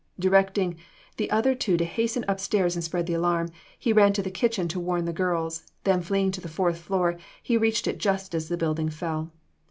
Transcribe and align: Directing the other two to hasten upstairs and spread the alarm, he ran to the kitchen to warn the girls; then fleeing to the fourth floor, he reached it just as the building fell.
Directing 0.17 0.77
the 1.17 1.29
other 1.29 1.53
two 1.53 1.77
to 1.77 1.85
hasten 1.85 2.25
upstairs 2.27 2.73
and 2.73 2.83
spread 2.83 3.05
the 3.05 3.13
alarm, 3.13 3.49
he 3.77 3.93
ran 3.93 4.13
to 4.13 4.23
the 4.23 4.31
kitchen 4.31 4.67
to 4.69 4.79
warn 4.79 5.05
the 5.05 5.13
girls; 5.13 5.67
then 5.83 6.01
fleeing 6.01 6.31
to 6.31 6.41
the 6.41 6.49
fourth 6.49 6.79
floor, 6.79 7.17
he 7.43 7.55
reached 7.55 7.85
it 7.85 7.99
just 7.99 8.33
as 8.33 8.49
the 8.49 8.57
building 8.57 8.89
fell. 8.89 9.31